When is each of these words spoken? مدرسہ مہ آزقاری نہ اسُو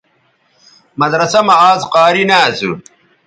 مدرسہ 0.99 1.39
مہ 1.47 1.55
آزقاری 1.69 2.23
نہ 2.29 2.37
اسُو 2.49 2.71